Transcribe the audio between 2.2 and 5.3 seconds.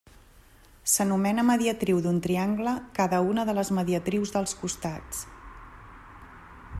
triangle cada una de les mediatrius dels costats.